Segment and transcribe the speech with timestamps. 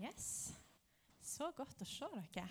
[0.00, 0.52] Yes.
[1.24, 2.48] Så godt å se dere.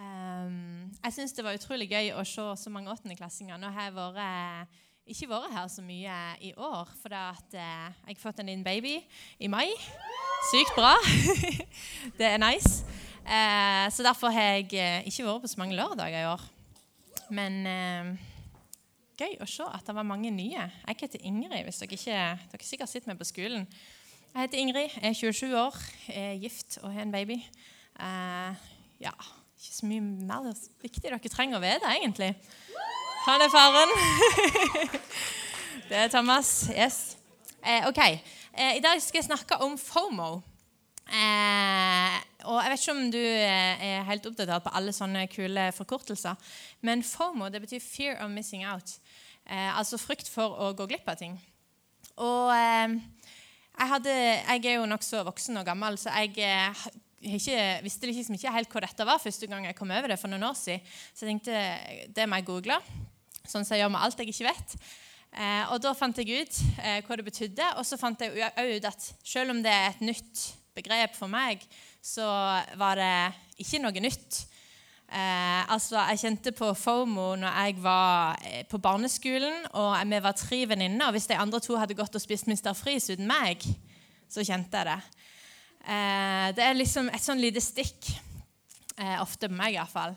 [0.00, 3.58] Um, jeg syns det var utrolig gøy å se så mange åttendeklassinger.
[3.60, 4.78] Nå har jeg vært,
[5.10, 6.16] ikke vært her så mye
[6.46, 8.96] i år, for at, uh, jeg har fått en liten baby
[9.38, 9.68] i mai.
[10.50, 10.94] Sykt bra.
[12.18, 12.80] det er nice.
[13.20, 16.48] Uh, så derfor har jeg uh, ikke vært på så mange lørdager i år.
[17.30, 17.60] Men
[19.20, 20.64] gøy å se at det var mange nye.
[20.88, 23.68] Jeg heter Ingrid, hvis dere ikke dere sikkert sitter med på skolen.
[24.30, 25.76] Jeg heter Ingrid, er 27 år,
[26.08, 27.34] er gift og har en baby.
[28.00, 28.60] Eh,
[29.02, 29.10] ja,
[29.58, 32.28] ikke så mye mer viktig dere trenger å vite, egentlig.
[33.24, 33.94] Han er faren.
[35.90, 36.52] det er Thomas.
[36.70, 37.16] Yes.
[37.66, 37.98] Eh, ok,
[38.50, 40.30] Eh, I dag skal jeg snakke om FOMO.
[42.44, 46.34] og Jeg vet ikke om du er helt oppdatert på alle sånne kule forkortelser,
[46.82, 48.98] men FOMO det betyr 'fear of missing out'.
[49.46, 51.40] altså frykt for å gå glipp av ting.
[52.16, 52.50] Og
[53.80, 56.82] jeg, hadde, jeg, er jo nokså voksen og gammel, så jeg eh,
[57.32, 60.32] ikke, visste liksom ikke helt hvor dette var første gang jeg kom over det for
[60.32, 60.84] noen år siden.
[61.14, 62.80] Så jeg tenkte det må jeg google,
[63.44, 64.76] sånn som jeg gjør med alt jeg ikke vet.
[65.30, 68.76] Eh, og Da fant jeg ut eh, hva det betydde, og så fant jeg òg
[68.76, 71.62] ut at selv om det er et nytt begrep for meg,
[72.02, 72.26] så
[72.80, 73.14] var det
[73.64, 74.44] ikke noe nytt.
[75.10, 80.36] Eh, altså, Jeg kjente på FOMO når jeg var eh, på barneskolen og vi var
[80.38, 81.08] tre venninner.
[81.08, 82.70] Og hvis de andre to hadde gått og spist Mr.
[82.78, 83.64] Freeze uten meg,
[84.30, 85.24] så kjente jeg det.
[85.82, 88.12] Eh, det er liksom et sånn lite stikk.
[89.00, 90.14] Eh, ofte på meg, iallfall.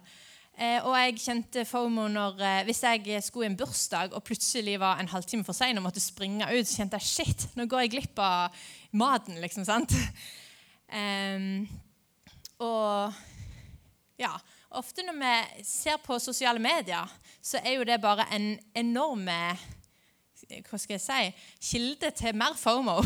[0.54, 4.76] Eh, og jeg kjente FOMO når eh, hvis jeg skulle i en bursdag og plutselig
[4.78, 7.88] var en halvtime for sein og måtte springe ut, så kjente jeg shit, nå går
[7.88, 9.66] jeg glipp av maten, liksom.
[9.66, 9.98] sant?
[10.94, 11.64] Eh,
[12.62, 13.16] og
[14.22, 14.30] ja,
[14.74, 17.10] Ofte når vi ser på sosiale medier,
[17.44, 19.28] så er jo det bare en enorm
[20.54, 22.98] hva skal jeg si, kilde til mer FOMO.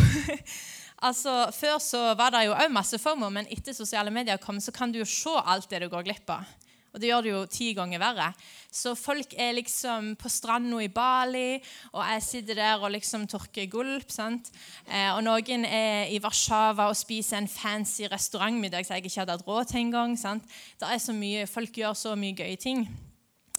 [1.08, 4.74] altså, Før så var det jo òg masse FOMO, men etter sosiale medier kom, så
[4.76, 6.48] kan du jo se alt det du går glipp av.
[6.98, 8.32] Og det gjør det jo ti ganger verre.
[8.74, 11.60] Så folk er liksom på stranda i Bali,
[11.94, 14.10] og jeg sitter der og liksom tørker gulp.
[14.10, 14.50] sant?
[14.90, 19.36] Eh, og noen er i Warszawa og spiser en fancy restaurantmiddag som jeg ikke hadde
[19.38, 20.18] hatt råd til engang.
[20.18, 22.88] Det er så mye, Folk gjør så mye gøye ting.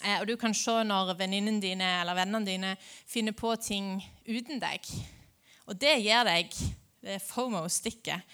[0.03, 2.75] Eh, og du kan se når venninnene dine eller vennene dine
[3.07, 4.83] finner på ting uten deg.
[5.71, 6.51] Og det gir deg
[7.07, 8.27] det FOMO-stikket.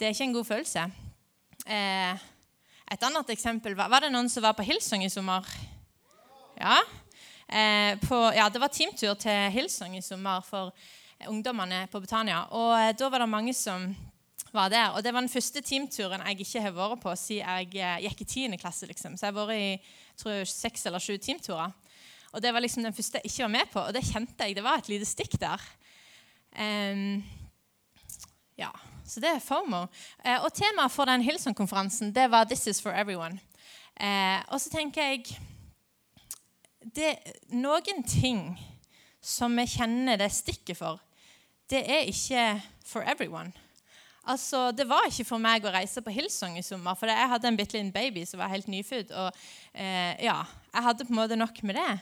[0.00, 0.88] Det er ikke en god følelse.
[1.68, 2.28] Eh,
[2.90, 5.44] et annet eksempel var, var det noen som var på Hillsong i sommer.
[6.58, 6.78] Ja.
[7.48, 10.72] Eh, på, ja, det var teamtur til Hillsong i sommer for
[11.28, 12.44] ungdommene på Betania.
[12.56, 13.90] Og eh, da var det mange som
[14.52, 14.94] var der.
[14.96, 18.24] Og det var den første teamturen jeg ikke har vært på siden jeg eh, gikk
[18.24, 18.58] i 10.
[18.60, 18.88] klasse.
[18.88, 19.16] Liksom.
[19.16, 21.74] Så jeg har vært i tror jeg, seks eller sju teamturer.
[22.32, 24.56] Og det var liksom den første jeg ikke var med på, og det kjente jeg.
[24.56, 25.62] Det var et lite stikk der.
[26.58, 27.22] Um,
[28.58, 28.68] ja.
[29.08, 29.86] Så det er FOMO.
[30.24, 33.38] Eh, og temaet for den Hilson-konferansen det var 'This is for everyone'.
[34.00, 35.24] Eh, og så tenker jeg
[36.94, 37.18] det,
[37.50, 38.58] Noen ting
[39.22, 41.00] som vi kjenner det stikket for,
[41.70, 43.52] det er ikke for everyone.
[44.26, 47.48] Altså, Det var ikke for meg å reise på Hillsong i sommer, for jeg hadde
[47.48, 49.10] en bitte liten baby som var helt nyfødt.
[49.10, 49.32] Og
[49.74, 50.44] eh, ja,
[50.74, 52.00] jeg hadde på en måte nok med det.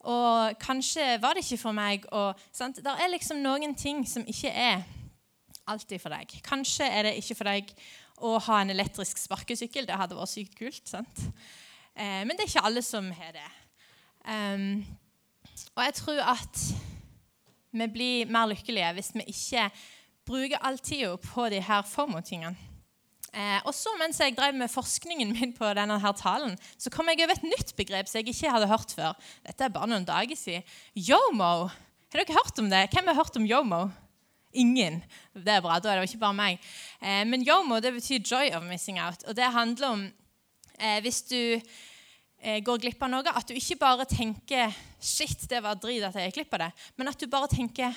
[0.00, 4.50] Og kanskje var det ikke for meg å Det er liksom noen ting som ikke
[4.50, 4.84] er
[5.70, 6.34] alltid for deg.
[6.46, 7.72] Kanskje er det ikke for deg
[8.24, 9.88] å ha en elektrisk sparkesykkel.
[9.88, 10.82] Det hadde vært sykt kult.
[10.88, 11.24] sant?
[11.96, 13.48] Eh, men det er ikke alle som har det.
[14.26, 14.84] Um,
[15.76, 16.62] og jeg tror at
[17.76, 19.68] vi blir mer lykkelige hvis vi ikke
[20.26, 22.56] bruker all tida på de her FOMO-tingene.
[23.36, 27.08] Eh, og så Mens jeg drev med forskningen min på denne her talen, så kom
[27.10, 29.12] jeg over et nytt begrep som jeg ikke hadde hørt før.
[29.44, 30.64] Dette er bare noen dager siden.
[30.96, 31.68] Yomo.
[31.68, 32.86] Har dere hørt om det?
[32.94, 33.82] Hvem har hørt om yomo?
[34.56, 35.02] Ingen.
[35.34, 35.78] Det er bra.
[35.80, 36.70] Da er det ikke bare meg.
[37.00, 39.26] Eh, men yomo det betyr 'joy of missing out'.
[39.28, 40.04] Og det handler om
[40.80, 41.60] eh, hvis du
[42.42, 46.14] eh, går glipp av noe, at du ikke bare tenker 'shit, det var drit at
[46.14, 47.94] jeg gikk glipp av det', men at du bare tenker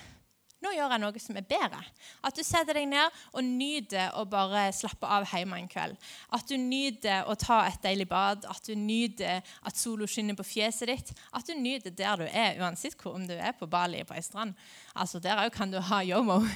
[0.60, 1.80] nå gjør jeg noe som er bedre.
[2.28, 5.96] At du setter deg ned og nyter å bare slappe av hjemme en kveld.
[6.36, 10.48] At du nyter å ta et deilig bad, at du nyter at sola skinner på
[10.48, 11.14] fjeset ditt.
[11.32, 14.26] At du nyter der du er, uansett hvor om du er på Bali på ei
[14.26, 14.58] strand.
[14.96, 16.42] Altså, Der òg kan du ha yomo.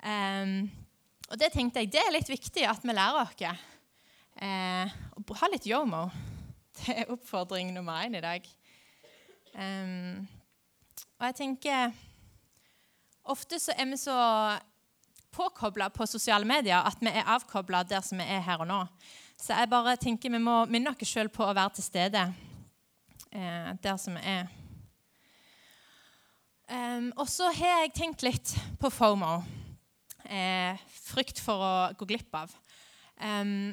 [0.00, 0.70] Um,
[1.28, 3.66] og det tenkte jeg, det er litt viktig at vi lærer oss.
[4.40, 4.88] Uh,
[5.20, 6.06] å ha litt yomo.
[6.80, 8.46] Det er oppfordring nummer én i dag.
[9.52, 10.22] Um,
[11.18, 11.92] og jeg tenker
[13.30, 14.16] Ofte så er vi så
[15.30, 18.80] påkobla på sosiale medier at vi er avkobla der som vi er her og nå.
[19.40, 22.24] Så jeg bare tenker vi må minne oss sjøl på å være til stede
[23.30, 24.50] eh, der som vi er.
[26.70, 29.40] Um, og så har jeg tenkt litt på FOMO.
[30.30, 30.78] eh,
[31.10, 32.52] frykt for å gå glipp av.
[33.18, 33.72] Um,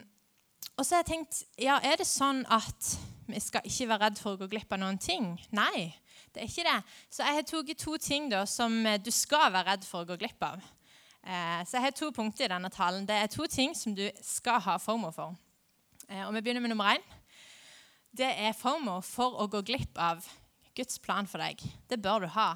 [0.77, 2.95] og så har jeg tenkt ja, er det sånn at
[3.27, 5.35] vi skal ikke være redd for å gå glipp av noen ting?
[5.55, 5.91] Nei,
[6.37, 6.79] det er ikke det.
[7.09, 10.19] Så jeg har tatt to ting da, som du skal være redd for å gå
[10.21, 10.61] glipp av.
[11.27, 13.07] Eh, så jeg har to punkter i denne talen.
[13.07, 15.35] Det er to ting som du skal ha FOMO for.
[16.07, 17.03] Eh, og Vi begynner med nummer én.
[18.15, 20.23] Det er FOMO for å gå glipp av
[20.77, 21.59] Guds plan for deg.
[21.89, 22.53] Det bør du ha.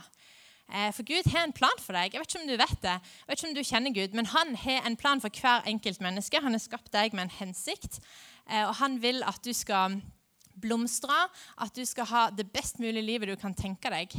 [0.72, 2.14] Eh, for Gud har en plan for deg.
[2.14, 4.32] Jeg vet ikke om du vet det, jeg vet ikke om du kjenner Gud, men
[4.32, 6.40] han har en plan for hver enkelt menneske.
[6.40, 8.00] Han har skapt deg med en hensikt,
[8.48, 10.00] og han vil at du skal
[10.56, 11.18] blomstre,
[11.62, 14.16] at du skal ha det best mulige livet du kan tenke deg.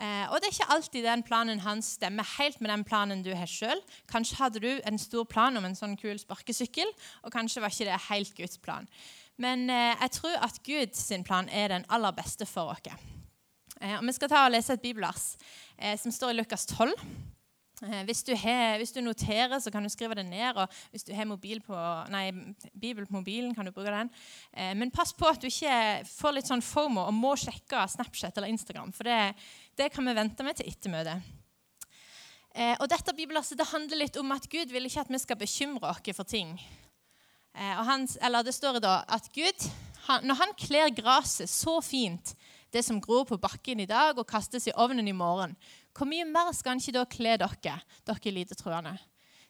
[0.00, 3.32] Eh, og det er ikke alltid den planen hans stemmer helt med den planen du
[3.36, 3.80] har sjøl.
[4.10, 6.88] Kanskje hadde du en stor plan om en sånn kul sparkesykkel,
[7.22, 8.88] og kanskje var ikke det helt Guds plan.
[9.42, 12.88] Men eh, jeg tror at Guds plan er den aller beste for oss.
[13.82, 15.34] Eh, og vi skal ta og lese et bibelvers
[15.78, 16.94] eh, som står i Lukas 12.
[17.82, 20.56] Eh, hvis du, har, hvis du, noterer, så kan du skrive det ned.
[20.56, 21.78] og Hvis du har på,
[22.12, 22.30] nei,
[22.78, 24.10] Bibel på mobilen, kan du bruke den.
[24.52, 28.38] Eh, men pass på at du ikke får litt sånn FOMO og må sjekke Snapchat
[28.38, 28.92] eller Instagram.
[28.92, 29.34] For det,
[29.74, 31.26] det kan vi vente med til ettermøtet.
[32.54, 35.40] Eh, og dette bibelverset det handler litt om at Gud vil ikke at vi skal
[35.40, 36.54] bekymre oss for ting.
[37.52, 39.66] Han, Det står da at Gud,
[40.06, 42.32] han, når han kler gresset så fint,
[42.72, 45.52] det som gror på bakken i dag og kastes i ovnen i morgen,
[45.92, 47.78] hvor mye mer skal han ikke da kle dere,
[48.08, 48.94] dere lite troende?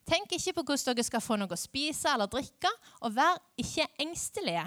[0.09, 2.71] Tenk ikke på hvordan dere skal få noe å spise eller drikke,
[3.07, 4.65] og vær ikke engstelige.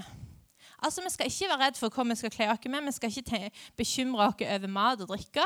[0.79, 3.11] Altså, Vi skal ikke være redd for hva vi skal kle oss med, vi skal
[3.11, 5.43] ikke bekymre oss over mat og drikke.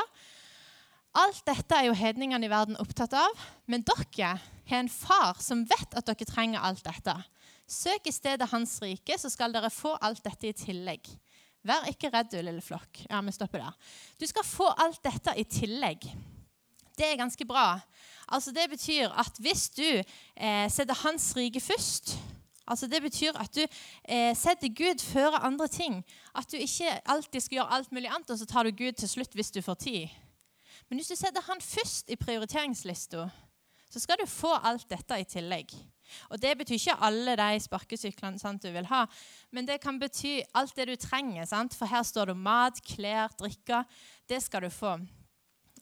[1.10, 3.34] Alt dette er jo hedningene i verden opptatt av,
[3.66, 4.36] men dere
[4.70, 7.16] har en far som vet at dere trenger alt dette.
[7.66, 11.10] Søk i stedet Hans rike, så skal dere få alt dette i tillegg.
[11.66, 13.02] Vær ikke redd, du lille flokk.
[13.10, 13.94] Ja, vi stopper der.
[14.20, 16.06] Du skal få alt dette i tillegg.
[16.96, 17.80] Det er ganske bra.
[18.28, 22.16] Altså, det betyr at hvis du eh, setter Hans rike først
[22.70, 26.04] altså Det betyr at du eh, setter Gud før andre ting.
[26.34, 29.08] At du ikke alltid skal gjøre alt mulig annet, og så tar du Gud til
[29.08, 30.08] slutt hvis du får tid.
[30.88, 33.28] Men hvis du setter Han først i prioriteringslista,
[33.90, 35.74] så skal du få alt dette i tillegg.
[36.30, 39.04] Og Det betyr ikke alle de sparkesyklene sant, du vil ha,
[39.50, 41.48] men det kan bety alt det du trenger.
[41.48, 41.76] Sant?
[41.76, 43.84] For her står det mat, klær, drikke.
[44.28, 44.98] Det skal du få.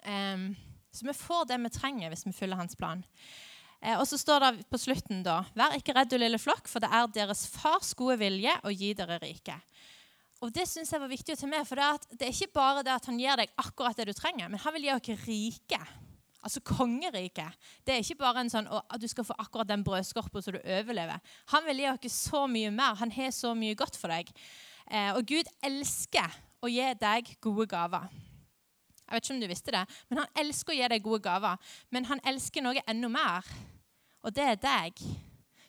[0.07, 0.51] Um,
[0.95, 3.05] så vi får det vi trenger hvis vi følger hans plan.
[3.81, 6.83] Eh, og så står det på slutten da Vær ikke redd, du lille flokk, for
[6.83, 9.55] det er deres fars gode vilje å gi dere rike.
[10.43, 12.55] Og Det synes jeg var viktig å ta med, for det er, det er ikke
[12.55, 15.25] bare det at han gir deg akkurat det du trenger, men han vil gi dere
[15.27, 15.81] rike.
[16.49, 17.57] Altså kongeriket.
[17.85, 20.63] Det er ikke bare en sånn at du skal få akkurat den brødskorpa så du
[20.63, 21.21] overlever.
[21.53, 22.97] Han vil gi dere så mye mer.
[23.03, 24.31] Han har så mye godt for deg.
[24.89, 28.09] Eh, og Gud elsker å gi deg gode gaver.
[29.09, 31.73] Jeg vet ikke om du visste det, men Han elsker å gi deg gode gaver.
[31.91, 33.53] Men han elsker noe enda mer,
[34.25, 35.05] og det er deg.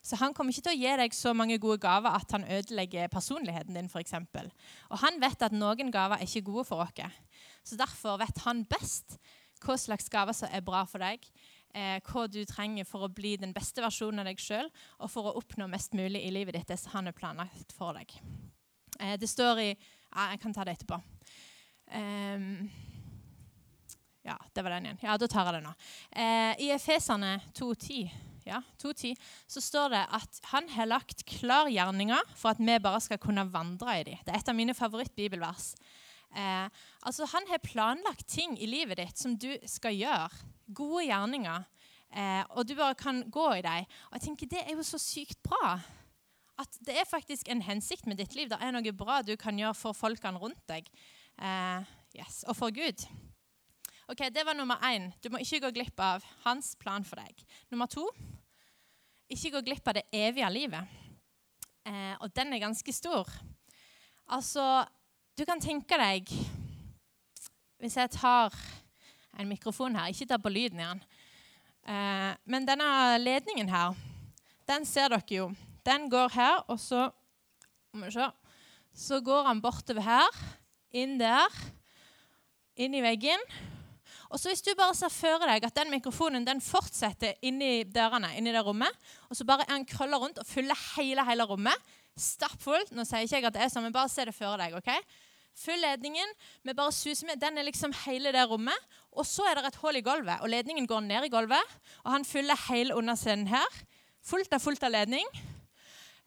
[0.04, 3.12] Så han kommer ikke til å gi deg så mange gode gaver at han ødelegger
[3.12, 3.90] personligheten din.
[3.92, 4.48] For eksempel.
[4.90, 7.20] og han vet at noen gaver er ikke gode for oss.
[7.64, 9.20] Så derfor vet han best
[9.63, 11.25] hva slags gaver som er bra for deg,
[11.73, 14.69] eh, hva du trenger for å bli den beste versjonen av deg sjøl,
[15.00, 17.97] og for å oppnå mest mulig i livet ditt, det som han er planlagt for
[17.97, 18.13] deg.
[19.00, 20.97] Eh, det står i ja, Jeg kan ta det etterpå.
[21.89, 22.69] Um,
[24.25, 25.00] ja, det var den igjen.
[25.06, 25.75] Ja, da tar jeg det nå.
[26.11, 28.09] Eh, I Efesene 2.10
[28.50, 29.15] ja, 2.10,
[29.47, 33.45] så står det at han har lagt klar gjerninger for at vi bare skal kunne
[33.51, 34.21] vandre i dem.
[34.25, 35.73] Det er et av mine favorittbibelvers.
[36.36, 36.69] Eh,
[37.02, 40.30] altså Han har planlagt ting i livet ditt som du skal gjøre.
[40.74, 41.64] Gode gjerninger.
[42.09, 43.88] Eh, og du bare kan gå i dem.
[44.09, 45.80] Og jeg tenker Det er jo så sykt bra.
[46.59, 48.50] At det er faktisk en hensikt med ditt liv.
[48.50, 50.90] Det er noe bra du kan gjøre for folkene rundt deg.
[51.40, 51.83] Eh,
[52.19, 53.06] yes, Og for Gud.
[54.09, 55.14] Ok, Det var nummer én.
[55.24, 57.45] Du må ikke gå glipp av hans plan for deg.
[57.71, 58.09] Nummer to
[59.30, 60.88] ikke gå glipp av det evige livet.
[61.86, 63.30] Eh, og den er ganske stor.
[64.28, 64.86] Altså,
[65.40, 66.28] du kan tenke deg
[67.80, 68.56] Hvis jeg tar
[69.40, 71.00] en mikrofon her Ikke ta på lyden igjen.
[71.88, 73.96] Eh, men denne ledningen her,
[74.68, 75.46] den ser dere jo.
[75.88, 77.08] Den går her, og så
[78.94, 80.42] Så går han bortover her,
[80.92, 81.48] inn der,
[82.76, 83.40] inn i veggen.
[84.30, 88.36] Og så Hvis du bare ser for deg at den mikrofonen den fortsetter inni dørene,
[88.36, 88.92] inni det rommet,
[89.30, 93.40] og så bare han krøller rundt og fyller hele, hele rommet stappfullt Nå sier ikke
[93.40, 94.76] jeg at det er sånn, men bare se det for deg.
[94.76, 94.92] ok?
[95.59, 96.33] Full ledningen.
[96.63, 97.39] Vi bare suser med.
[97.42, 98.89] Den er liksom hele det rommet.
[99.11, 101.73] Og så er det et hull i gulvet, og ledningen går ned i gulvet.
[102.06, 103.80] Og han fyller hele underscenen her.
[104.23, 105.25] Fullt av fullt av ledning.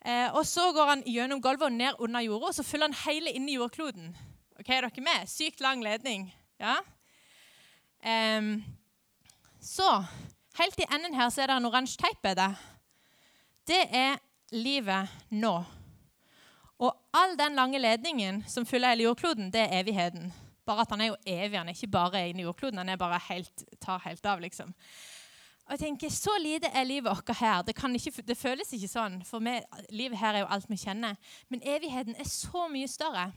[0.03, 3.01] Eh, og så går han gjennom gulvet og ned under jorda, og så fyller han
[3.05, 4.11] hele inni jordkloden.
[4.59, 5.31] Ok, Er dere med?
[5.31, 6.27] Sykt lang ledning.
[6.61, 6.81] Ja?
[8.03, 8.59] Eh,
[9.63, 10.05] så
[10.59, 12.27] Helt i enden her så er det en oransje teip.
[13.65, 14.19] Det er
[14.53, 15.55] livet nå.
[16.83, 20.33] Og all den lange ledningen som fyller hele jordkloden, det er evigheten.
[20.67, 22.79] Bare at han er jo evig, han er ikke bare inne i jordkloden.
[22.79, 24.75] Han er bare helt, tar helt av, liksom.
[25.67, 27.63] Og jeg tenker, Så lite er livet vårt her.
[27.63, 29.23] Det, ikke, det, føles ikke sånn.
[29.25, 29.61] For vi,
[29.91, 31.17] livet her er jo alt vi kjenner.
[31.49, 33.31] Men evigheten er så mye større.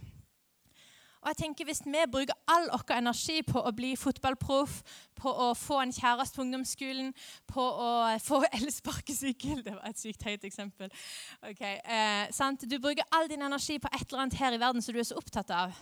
[1.26, 4.76] Og jeg tenker Hvis vi bruker all vår energi på å bli fotballproff,
[5.18, 7.10] på å få en kjæreste på ungdomsskolen,
[7.50, 7.90] på å
[8.22, 10.94] få elsparkesykkel Det var et sykt høyt eksempel.
[11.50, 14.94] Okay, eh, du bruker all din energi på et eller annet her i verden som
[14.94, 15.74] du er så opptatt av.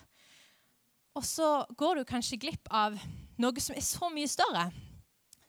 [1.13, 2.95] Og så går du kanskje glipp av
[3.37, 4.69] noe som er så mye større.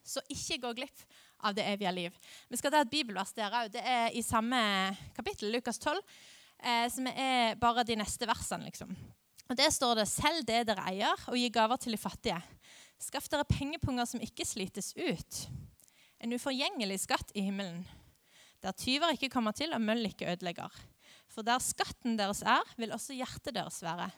[0.05, 1.07] Så ikke gå glipp
[1.45, 2.23] av det evige liv.
[2.51, 3.71] Vi skal ta et bibelvers der òg.
[3.73, 4.59] Det er i samme
[5.17, 6.01] kapittel, Lukas 12,
[6.65, 8.67] eh, som er bare de neste versene.
[8.67, 8.97] liksom.
[9.51, 12.41] Og Der står det selv det dere eier, og gi gaver til de fattige.
[13.01, 15.45] Skaff dere pengepunger som ikke slites ut.
[16.25, 17.85] En uforgjengelig skatt i himmelen.
[18.65, 20.73] Der tyver ikke kommer til og møll ikke ødelegger.
[21.29, 24.09] For der skatten deres er, vil også hjertet deres være.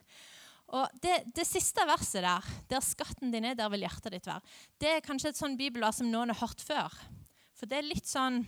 [0.77, 4.43] Og det, det, siste verset der, der skatten din er, der vil hjertet ditt være,
[4.83, 6.95] det er kanskje et sånn bibelvers som noen har hørt før.
[7.57, 8.43] For det er litt sånn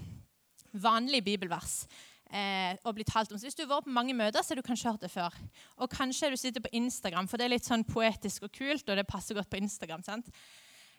[0.78, 1.84] vanlig bibelvers
[2.30, 3.38] eh, å bli talt om.
[3.38, 5.34] Så Hvis du har vært på mange møter, så har du kanskje hørt det før.
[5.78, 8.98] Og kanskje du sitter på Instagram, for det er litt sånn poetisk og kult, og
[8.98, 10.02] det passer godt på Instagram.
[10.02, 10.28] sant?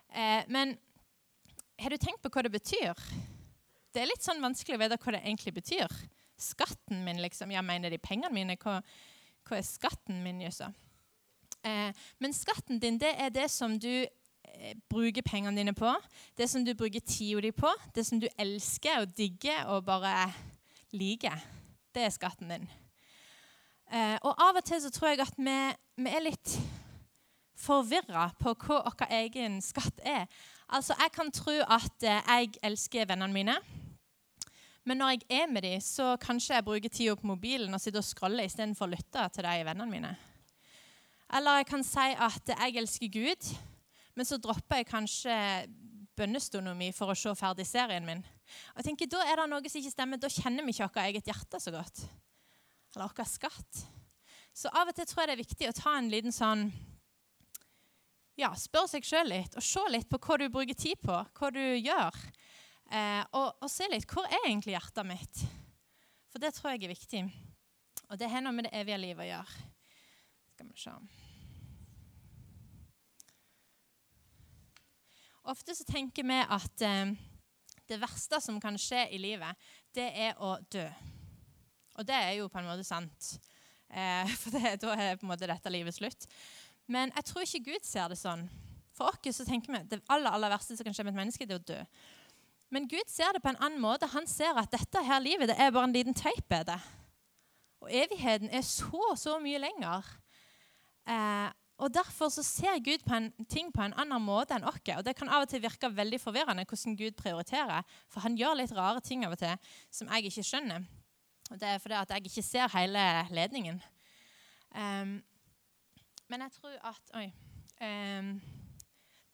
[0.09, 0.77] Eh, men
[1.79, 2.97] har du tenkt på hva det betyr?
[3.93, 5.95] Det er litt sånn vanskelig å vite hva det egentlig betyr.
[6.39, 7.51] Skatten min, liksom.
[7.51, 8.57] Ja, mener de pengene mine?
[8.61, 8.79] Hva,
[9.47, 10.71] hva er skatten min, jøssa?
[11.65, 15.91] Eh, men skatten din, det er det som du eh, bruker pengene dine på.
[16.37, 17.71] Det som du bruker tida di på.
[17.95, 20.29] Det som du elsker og digger og bare
[20.95, 21.39] liker.
[21.93, 22.69] Det er skatten din.
[23.89, 25.57] Eh, og av og til så tror jeg at vi,
[26.03, 26.55] vi er litt
[27.59, 30.27] forvirra på hva vår egen skatt er.
[30.69, 33.57] Altså, Jeg kan tro at eh, jeg elsker vennene mine.
[34.85, 38.01] Men når jeg er med dem, så kanskje jeg bruker tida på mobilen og sitter
[38.01, 40.13] og scroller istedenfor å lytte til de vennene mine.
[41.29, 43.49] Eller jeg kan si at jeg elsker Gud,
[44.15, 45.35] men så dropper jeg kanskje
[46.19, 48.23] bønnestunden min for å se ferdig serien min.
[48.73, 50.21] Og jeg tenker, Da er det noe som ikke stemmer.
[50.21, 52.03] Da kjenner vi ikke vårt eget hjerte så godt.
[52.95, 53.83] Eller vår skatt.
[54.53, 56.69] Så av og til tror jeg det er viktig å ta en liten sånn
[58.39, 61.49] Ja, spørre seg sjøl litt, og se litt på hva du bruker tid på, hva
[61.51, 62.15] du gjør.
[62.89, 65.41] Eh, og, og, se litt hvor er egentlig hjertet mitt?
[66.31, 67.23] For det tror jeg er viktig.
[68.09, 69.65] Og det har noe med det evige livet å gjøre.
[70.55, 70.95] Skal vi se.
[75.47, 77.13] Ofte så tenker vi at eh,
[77.89, 79.55] det verste som kan skje i livet,
[79.95, 80.85] det er å dø.
[81.99, 83.35] Og det er jo på en måte sant.
[83.89, 86.27] Eh, for det, da er på en måte dette livet slutt.
[86.89, 88.47] Men jeg tror ikke Gud ser det sånn.
[88.97, 91.47] For oss så tenker vi det aller, aller verste som kan skje med et menneske,
[91.47, 91.81] det er å dø.
[92.69, 94.09] Men Gud ser det på en annen måte.
[94.13, 96.53] Han ser at dette her livet det er bare en liten teip.
[97.79, 100.05] Og evigheten er så, så mye lenger.
[101.09, 101.47] Eh,
[101.79, 104.81] og Derfor så ser Gud på en ting på en annen måte enn oss.
[104.97, 107.87] Og Det kan av og til virke veldig forvirrende hvordan Gud prioriterer.
[108.11, 109.55] For han gjør litt rare ting av og til
[109.89, 110.87] som jeg ikke skjønner.
[111.49, 113.81] Og Det er fordi at jeg ikke ser hele ledningen.
[114.75, 115.21] Um,
[116.29, 117.29] men jeg tror at Oi.
[117.79, 118.33] Um,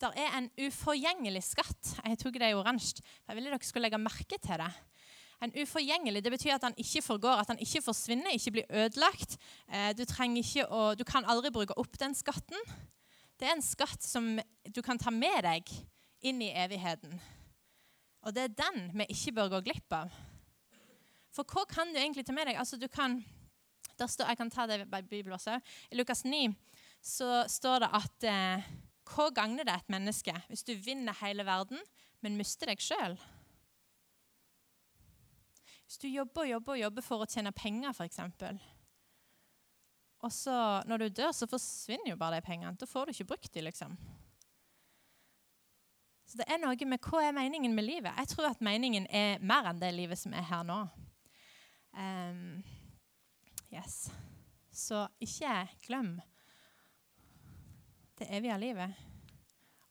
[0.02, 1.96] der er en uforgjengelig skatt.
[2.06, 3.02] Jeg tok det i oransje.
[3.28, 4.72] Jeg ville dere skulle legge merke til det.
[5.46, 9.38] En uforgjengelig det betyr at han ikke forgår, at han ikke forsvinner, ikke blir ødelagt.
[9.94, 12.58] Du, du, å, du, kan aldri bruke opp den skatten.
[13.38, 15.70] Det er en skatt som du kan ta med deg
[16.26, 17.20] inn i evigheten.
[18.26, 20.14] Og det er den vi ikke bør gå glipp av.
[21.36, 22.58] For hva kan du egentlig ta med deg?
[22.58, 23.20] Altså, du kan,
[24.00, 25.60] der står, jeg kan ta det i Bibelen også.
[25.92, 26.48] I Lukas 9
[27.06, 28.70] så står det at eh,
[29.12, 31.84] hva gagner det et menneske hvis du vinner hele verden,
[32.26, 33.20] men mister deg sjøl?
[35.96, 38.18] Hvis du jobber og jobber og jobber for å tjene penger, f.eks.
[40.28, 40.56] Og så
[40.92, 42.76] når du dør, så forsvinner jo bare de pengene.
[42.76, 43.94] Da får du ikke brukt dem, liksom.
[46.28, 48.12] Så det er noe med hva er meningen med livet.
[48.12, 50.82] Jeg tror at meningen er mer enn det livet som er her nå.
[51.96, 52.60] Um,
[53.72, 54.10] yes.
[54.68, 56.18] Så ikke glem
[58.20, 59.00] det evige livet.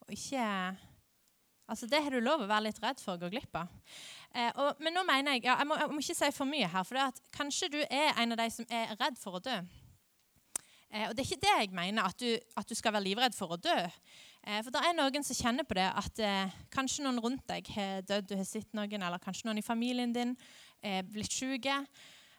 [0.05, 0.45] Og ikke
[1.67, 3.71] Altså, Det har du lov å være litt redd for å gå glipp av.
[4.35, 6.69] Eh, og, men nå mener jeg, ja, jeg, må, jeg må ikke si for mye
[6.69, 9.57] her, for kanskje du er en av de som er redd for å dø.
[10.91, 12.29] Eh, og Det er ikke det jeg mener, at du,
[12.61, 13.79] at du skal være livredd for å dø.
[14.45, 17.71] Eh, for det er noen som kjenner på det, at eh, kanskje noen rundt deg
[17.75, 20.37] har dødd, du har sett noen, eller kanskje noen i familien din
[20.85, 21.81] er blitt syke.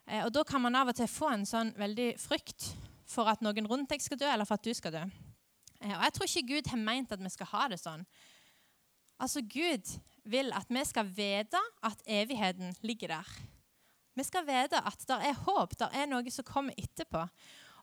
[0.06, 2.76] Eh, og Da kan man av og til få en sånn veldig frykt
[3.10, 5.04] for at noen rundt deg skal dø, eller for at du skal dø.
[5.82, 8.06] Eh, og Jeg tror ikke Gud har meint at vi skal ha det sånn.
[9.20, 13.30] Altså, Gud vil at vi skal vite at evigheten ligger der.
[14.16, 17.26] Vi skal vite at det er håp, det er noe som kommer etterpå.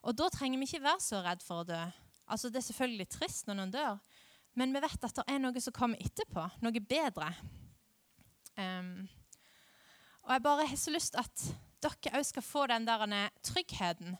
[0.03, 1.81] Og da trenger vi ikke være så redd for å dø.
[2.27, 3.99] Altså, Det er selvfølgelig trist når noen dør,
[4.55, 6.45] men vi vet at det er noe som kommer etterpå.
[6.61, 7.29] Noe bedre.
[8.57, 9.07] Um,
[10.23, 11.47] og jeg bare har så lyst at
[11.83, 14.17] dere òg skal få den der tryggheten.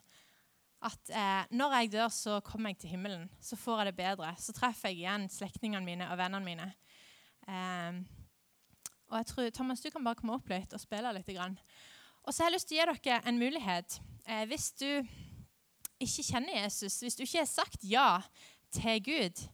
[0.84, 3.30] At eh, når jeg dør, så kommer jeg til himmelen.
[3.40, 4.34] Så får jeg det bedre.
[4.36, 6.66] Så treffer jeg igjen slektningene mine og vennene mine.
[7.48, 8.04] Um,
[9.10, 11.28] og jeg tror, Thomas, du kan bare komme opp litt og spille litt.
[11.36, 11.58] Grann.
[12.24, 13.98] Og så har jeg lyst til å gi dere en mulighet.
[14.26, 14.88] Eh, hvis du
[16.02, 18.08] ikke kjenner Jesus, hvis du ikke har sagt ja
[18.74, 19.44] til Gud,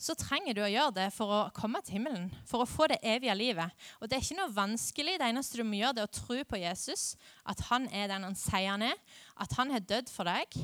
[0.00, 2.98] så trenger du å gjøre det for å komme til himmelen, for å få det
[3.04, 3.74] evige livet.
[4.00, 5.18] Og Det er ikke noe vanskelig.
[5.20, 7.04] Det eneste du må gjøre, det er å tro på Jesus,
[7.44, 8.96] at han er den han sier han er,
[9.36, 10.56] at han har dødd for deg.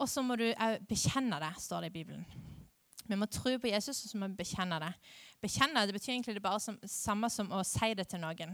[0.00, 2.24] Og så må du òg bekjenne det, står det i Bibelen.
[3.10, 4.92] Vi må tro på Jesus, og så må vi bekjenne det.
[5.40, 8.52] Bekjenne det betyr egentlig det bare som, samme som å si det til noen.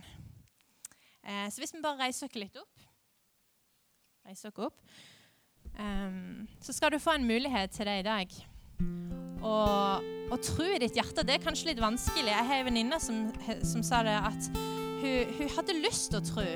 [1.26, 2.86] Eh, så hvis vi bare reiser oss litt opp,
[4.26, 4.82] reiser oss opp
[5.78, 8.36] um, så skal du få en mulighet til det i dag.
[9.46, 12.32] Å tro i ditt hjerte det er kanskje litt vanskelig.
[12.32, 13.26] Jeg har en venninne som,
[13.62, 14.48] som, sa det at
[15.02, 16.46] hun, hun hadde lyst til å tro.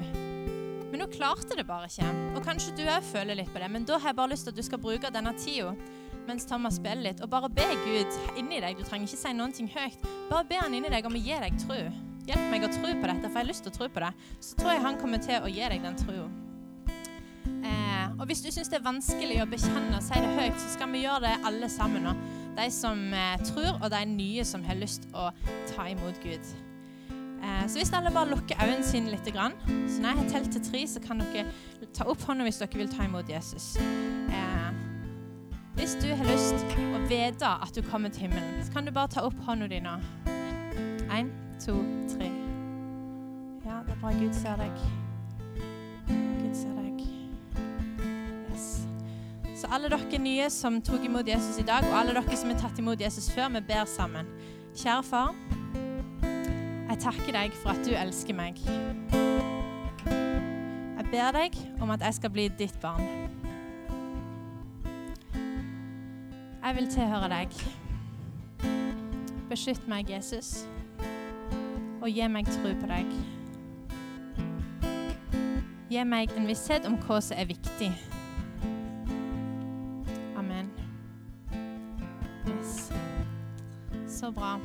[0.91, 2.09] Men hun klarte det bare ikke.
[2.35, 3.71] Og kanskje du òg føler litt på det.
[3.71, 5.75] Men da har jeg bare lyst til at du skal bruke denne tida
[6.31, 8.79] mens Thomas spiller litt, og bare be Gud inni deg.
[8.79, 10.07] Du trenger ikke si noen ting høyt.
[10.31, 11.81] Bare be han inni deg om å gi deg tro.
[12.29, 14.13] Hjelp meg å tro på dette, for jeg har lyst til å tro på det.
[14.45, 16.29] Så tror jeg han kommer til å gi deg den troa.
[17.71, 20.75] Eh, og hvis du syns det er vanskelig å bekjenne og si det høyt, så
[20.77, 22.17] skal vi gjøre det alle sammen nå.
[22.59, 25.31] De som eh, tror, og de nye som har lyst å
[25.73, 26.53] ta imot Gud.
[27.41, 30.65] Eh, så hvis alle bare lukker øynene sine litt, så når jeg har telt til
[30.71, 31.47] tre, så kan dere
[31.97, 33.73] ta opp hånda hvis dere vil ta imot Jesus.
[33.81, 34.50] Eh,
[35.81, 39.09] hvis du har lyst å vite at du kommer til himmelen, så kan du bare
[39.09, 39.95] ta opp hånda di nå.
[41.09, 41.31] Én,
[41.63, 41.79] to,
[42.11, 42.29] tre.
[43.65, 44.13] Ja, det er bra.
[44.13, 44.83] Gud ser deg.
[46.11, 47.01] Gud ser deg.
[48.51, 48.67] Yes.
[49.57, 52.61] Så alle dere nye som tok imot Jesus i dag, og alle dere som har
[52.61, 54.29] tatt imot Jesus før, vi ber sammen.
[54.77, 55.33] Kjære far,
[56.91, 58.61] jeg takker deg for at du elsker meg.
[59.97, 63.20] Jeg ber deg om at jeg skal bli ditt barn.
[66.61, 67.55] Jeg vil tilhøre deg.
[69.49, 70.67] Beskytt meg, Jesus,
[72.03, 73.15] og gi meg tro på deg.
[75.91, 77.89] Gi meg en visshet om hva som er viktig.
[80.39, 80.69] Amen.
[82.45, 82.91] Yes.
[84.21, 84.59] Så bra.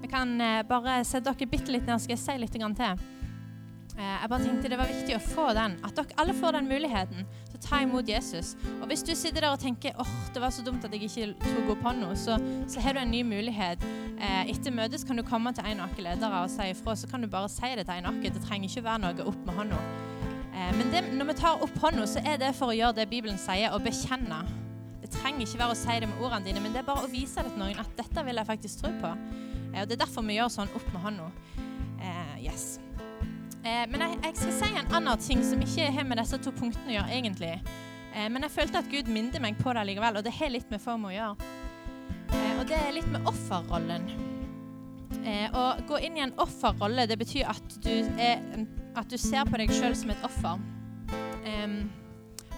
[0.00, 3.06] Vi kan eh, bare sette dere bitte litt ned, skal jeg si litt til.
[3.94, 6.72] Eh, jeg bare tenkte Det var viktig å få den, at dere alle får den
[6.72, 7.28] muligheten
[7.64, 8.54] ta imot Jesus.
[8.80, 11.34] Og Hvis du sitter der og tenker åh, det var så dumt at jeg ikke
[11.40, 13.84] tok opp hånda, så, så har du en ny mulighet.
[14.14, 16.96] Eh, etter møtet kan du komme til en av våre ledere og si ifra.
[16.96, 19.40] Så kan du bare si det til en av Det trenger ikke være noe opp
[19.46, 19.80] med hånda.
[20.54, 23.10] Eh, men det, når vi tar opp hånda, så er det for å gjøre det
[23.10, 24.44] Bibelen sier, å bekjenne.
[25.02, 27.12] Det trenger ikke være å si det med ordene dine, men det er bare å
[27.12, 29.12] vise det til noen at dette vil jeg faktisk tro på.
[29.74, 31.30] og Det er derfor vi gjør sånn opp med hånda.
[32.44, 32.78] yes.
[33.64, 36.52] Eh, men jeg, jeg, skal si en annen ting som ikke har med disse to
[36.52, 37.54] punktene å gjøre, egentlig.
[38.12, 40.68] Eh, men jeg følte at Gud minnet meg på det likevel, og det har litt
[40.70, 41.50] med form å gjøre.
[42.28, 44.06] Eh, og det er litt med offerrollen.
[45.24, 48.42] Eh, å gå inn i en offerrolle, det betyr at du, er,
[49.00, 50.60] at du ser på deg sjøl som et offer.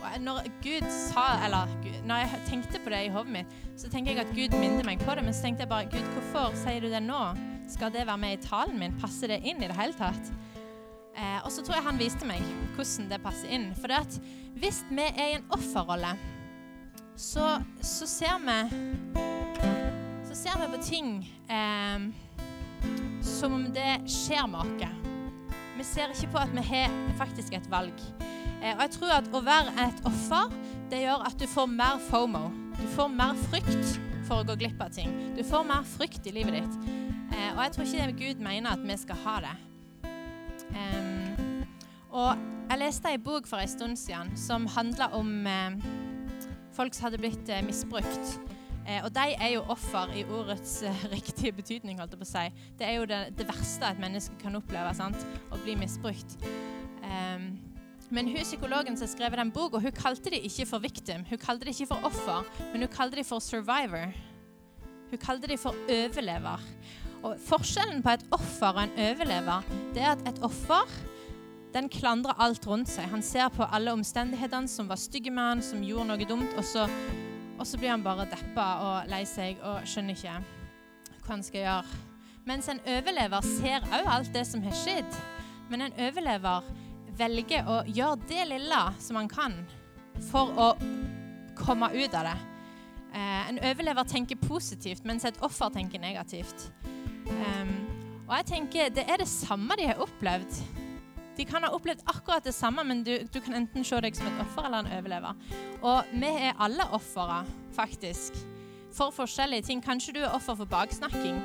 [0.07, 1.71] og når Gud sa, eller
[2.07, 5.03] når jeg tenkte på det i hodet mitt, så tenker jeg at Gud minner meg
[5.03, 5.25] på det.
[5.27, 7.23] Men så tenkte jeg bare Gud, hvorfor sier du det nå?
[7.71, 8.95] Skal det være med i talen min?
[9.03, 10.31] Passer det inn i det hele tatt?
[11.17, 12.45] Eh, og så tror jeg han viste meg
[12.77, 13.71] hvordan det passer inn.
[13.79, 14.19] For det at
[14.61, 16.15] hvis vi er i en offerrolle,
[17.17, 18.57] så, så, ser vi
[20.29, 21.13] Så ser vi på ting
[21.49, 22.09] eh,
[23.25, 24.93] som om det skjer med oss.
[25.77, 28.05] Vi ser ikke på at vi har faktisk et valg.
[28.63, 30.53] Eh, og jeg tror at å være et offer,
[30.91, 32.49] det gjør at du får mer FOMO.
[32.77, 35.13] Du får mer frykt for å gå glipp av ting.
[35.37, 36.93] Du får mer frykt i livet ditt.
[37.33, 39.57] Eh, og jeg tror ikke det Gud mener at vi skal ha det.
[40.71, 41.65] Um,
[42.11, 42.33] og
[42.71, 45.77] jeg leste ei bok for en stund siden som handla om eh,
[46.75, 48.33] folk som hadde blitt uh, misbrukt.
[48.87, 52.01] Uh, og de er jo offer i ordets uh, riktige betydning.
[52.01, 52.67] holdt jeg på å si.
[52.79, 55.27] Det er jo det, det verste et menneske kan oppleve, sant?
[55.51, 56.39] å bli misbrukt.
[57.07, 57.55] Um,
[58.11, 61.25] men hun psykologen som skrev den boka, hun kalte det ikke for victim.
[61.27, 64.13] Hun kalte det ikke for offer, men hun kalte det for survivor.
[65.11, 66.63] Hun kalte det for overlever.
[67.25, 70.91] Og Forskjellen på et offer og en overlever det er at et offer
[71.77, 73.09] den klandrer alt rundt seg.
[73.13, 76.65] Han ser på alle omstendighetene som var stygge med han, som gjorde noe dumt, og
[76.65, 76.87] så,
[77.59, 80.39] og så blir han bare deppa og lei seg og skjønner ikke
[81.27, 82.03] hva han skal gjøre.
[82.47, 85.17] Mens en overlever ser òg alt det som har skjedd.
[85.69, 86.69] Men en overlever
[87.19, 89.57] velger å gjøre det lille som han kan
[90.31, 90.69] for å
[91.59, 92.37] komme ut av det.
[93.17, 96.69] Eh, en overlever tenker positivt, mens et offer tenker negativt.
[97.27, 97.75] Um,
[98.27, 100.59] og jeg tenker Det er det samme de har opplevd.
[101.37, 104.29] De kan ha opplevd akkurat det samme, men du, du kan enten se deg som
[104.31, 105.37] et offer eller en overlever.
[105.85, 107.43] Og vi er alle ofre,
[107.77, 108.39] faktisk,
[108.97, 109.83] for forskjellige ting.
[109.85, 111.43] Kanskje du er offer for baksnakking.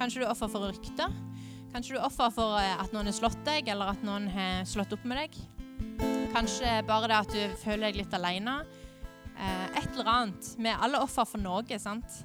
[0.00, 1.12] Kanskje du er offer for rykter.
[1.74, 4.64] Kanskje du er offer for eh, at noen har slått deg, eller at noen har
[4.68, 5.36] slått opp med deg.
[6.32, 8.62] Kanskje bare det at du føler deg litt alene.
[9.36, 10.48] Eh, et eller annet.
[10.56, 12.22] Vi er alle offer for noe, sant?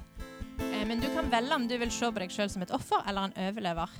[0.59, 3.03] Eh, men du kan velge om du vil se på deg sjøl som et offer
[3.07, 3.95] eller en overlever.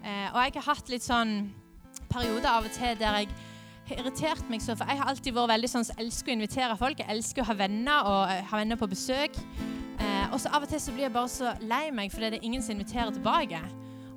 [0.00, 1.34] Eh, og jeg har hatt litt sånn
[2.10, 3.34] perioder av og til der jeg
[3.90, 6.78] har irritert meg så, for jeg har alltid vært veldig sånn som elsker å invitere
[6.78, 7.02] folk.
[7.02, 9.36] Jeg elsker å ha venner og ha venner på besøk.
[10.30, 12.46] og så av og til så blir jeg bare så lei meg fordi det er
[12.46, 13.60] ingen som inviterer tilbake.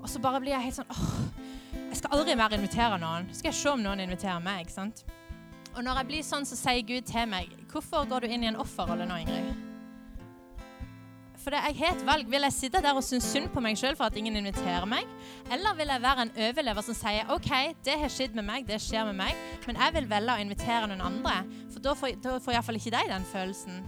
[0.01, 1.11] Og så bare blir jeg helt sånn åh,
[1.89, 3.27] jeg skal aldri mer invitere noen.
[3.33, 4.65] Skal jeg se om noen inviterer meg?
[4.65, 5.03] ikke sant?
[5.73, 8.51] Og når jeg blir sånn, så sier Gud til meg Hvorfor går du inn i
[8.51, 9.72] en offerrolle nå, Ingrid?
[11.43, 12.29] For jeg har et valg.
[12.31, 15.09] Vil jeg sitte der og synes synd på meg sjøl for at ingen inviterer meg?
[15.51, 17.51] Eller vil jeg være en overlever som sier OK,
[17.83, 20.87] det har skjedd med meg, det skjer med meg, men jeg vil velge å invitere
[20.87, 21.41] noen andre?
[21.73, 23.83] For da får, da får iallfall ikke de den følelsen.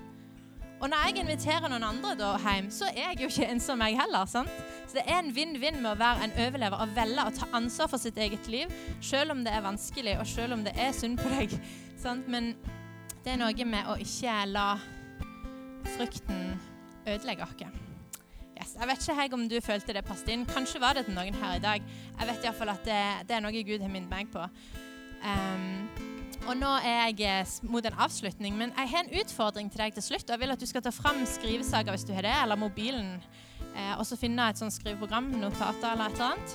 [0.83, 3.95] Og når jeg inviterer noen andre da hjem, så er jeg jo ikke ensom, jeg
[4.01, 4.27] heller.
[4.27, 4.51] sant?
[4.83, 7.89] Så det er en vinn-vinn med å være en overlever og velge å ta ansvar
[7.89, 11.23] for sitt eget liv, selv om det er vanskelig, og selv om det er synd
[11.23, 11.55] på deg.
[12.03, 12.27] sant?
[12.27, 12.51] Men
[13.23, 14.69] det er noe med å ikke la
[15.95, 16.74] frykten
[17.07, 17.55] ødelegge oss.
[18.55, 18.75] Yes.
[18.79, 20.45] Jeg vet ikke jeg om du følte det passet inn.
[20.47, 21.83] Kanskje var det til noen her i dag.
[22.19, 24.45] Jeg vet iallfall at det, det, er noe Gud har minnet meg på.
[25.25, 25.89] Um,
[26.45, 29.95] og nå er jeg eh, mot en avslutning, men jeg har en utfordring til deg
[29.95, 30.27] til slutt.
[30.27, 33.15] og Jeg vil at du skal ta fram skrivesaker hvis du har det, eller mobilen,
[33.73, 36.49] eh, og så finne et sånt skriveprogram, notater eller et eller annet.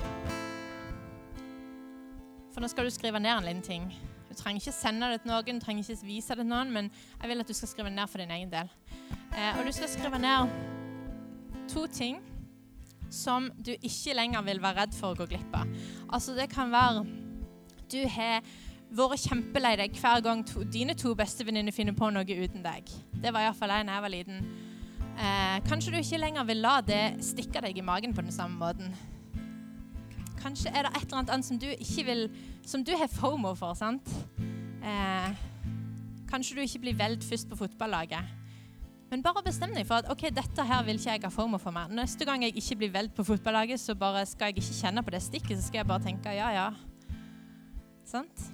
[2.55, 3.91] For nå skal du skrive ned en liten ting.
[4.31, 6.91] Du trenger ikke sende det til noen, du trenger ikke vise det til noen, men
[7.21, 8.71] jeg vil at du skal skrive ned for din egen del.
[9.35, 10.55] Eh, og du skal skrive ned
[11.71, 12.21] to ting
[13.11, 15.71] som du ikke lenger vil være redd for å gå glipp av.
[16.15, 17.05] Altså det kan være
[17.91, 18.45] du har
[18.95, 22.91] vært kjempelei deg hver gang to, dine to bestevenninner finner på noe uten deg.
[23.11, 24.45] Det var iallfall jeg da jeg var liten.
[25.21, 28.59] Eh, kanskje du ikke lenger vil la det stikke deg i magen på den samme
[28.63, 28.95] måten.
[30.41, 32.29] Kanskje er det et eller annet som du ikke vil
[32.67, 33.75] Som du har fomo for.
[33.75, 34.09] sant?
[34.83, 35.31] Eh,
[36.31, 38.37] kanskje du ikke blir valgt først på fotballaget.
[39.11, 41.75] Men bare bestem deg for at ok, dette her vil ikke jeg ha fomo for
[41.75, 41.91] meg.
[41.91, 45.11] Neste gang jeg ikke blir valgt på fotballaget, så bare skal jeg ikke kjenne på
[45.11, 45.59] det stikket.
[45.59, 46.69] Så skal jeg bare tenke ja, ja.
[48.07, 48.47] Sant?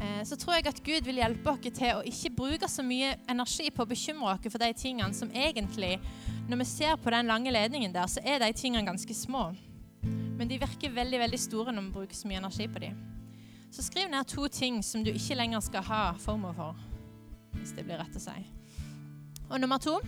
[0.00, 3.14] Eh, så tror jeg at Gud vil hjelpe oss til å ikke bruke så mye
[3.30, 5.94] energi på å bekymre oss for de tingene som egentlig,
[6.50, 9.48] når vi ser på den lange ledningen der, så er de tingene ganske små.
[10.36, 12.98] Men de virker veldig veldig store når man bruker så mye energi på dem.
[13.72, 16.78] Så skriv ned to ting som du ikke lenger skal ha former for,
[17.56, 18.36] hvis det blir rett å si.
[19.50, 19.98] Og nummer to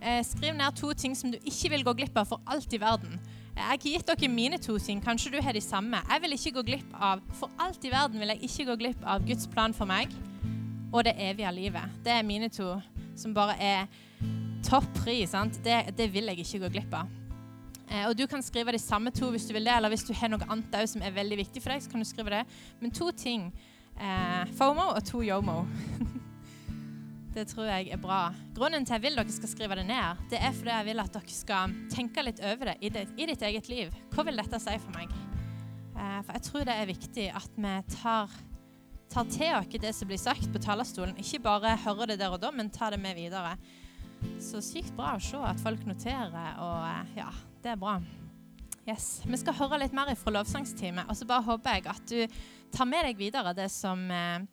[0.00, 2.80] eh, skriv ned to ting som du ikke vil gå glipp av for alt i
[2.80, 3.18] verden.
[3.54, 5.00] Jeg har gitt dere mine to ting.
[5.02, 6.00] Kanskje du har de samme.
[6.10, 9.04] Jeg vil ikke gå glipp av For alt i verden vil jeg ikke gå glipp
[9.06, 10.10] av Guds plan for meg
[10.94, 11.94] og det evige livet.
[12.04, 12.76] Det er mine to
[13.18, 13.86] som bare er
[14.66, 15.24] topp pri.
[15.64, 17.10] Det, det, vil jeg ikke gå glipp av.
[17.90, 20.14] Eh, og Du kan skrive de samme to hvis du vil det, eller hvis du
[20.16, 21.82] har noe annet som er veldig viktig for deg.
[21.82, 22.44] så kan du skrive det.
[22.80, 23.52] Men to ting.
[23.96, 25.64] Eh, FOMO og to YOMO.
[27.34, 28.28] Det tror jeg er bra.
[28.54, 31.16] Grunnen til jeg vil dere skal skrive det ned, det er fordi jeg vil at
[31.16, 33.96] dere skal tenke litt over det i, det, i ditt eget liv.
[34.14, 35.10] Hva vil dette si for meg?
[35.98, 38.36] Eh, for jeg tror det er viktig at vi tar,
[39.10, 41.18] tar til oss det som blir sagt på talerstolen.
[41.18, 43.56] Ikke bare hører det der og da, men tar det med videre.
[44.38, 47.32] Så sykt bra å se at folk noterer, og ja,
[47.64, 47.96] det er bra.
[48.84, 49.22] Yes.
[49.24, 52.40] Vi skal høre litt mer fra lovsangsteamet, og så bare håper jeg at du
[52.74, 54.44] tar med deg videre det som eh,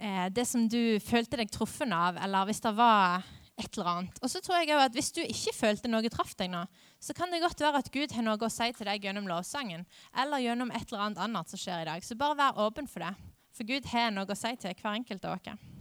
[0.00, 3.26] eh, det som du følte deg truffen av, eller hvis det var
[3.56, 4.18] et eller annet.
[4.24, 6.64] Og så tror jeg at Hvis du ikke følte noe traff deg nå,
[7.00, 9.86] så kan det godt være at Gud har noe å si til deg gjennom lovsangen
[10.16, 12.04] eller gjennom et eller annet annet som skjer i dag.
[12.04, 13.14] Så bare vær åpen for det.
[13.56, 15.75] For Gud har noe å si til hver enkelt av dere.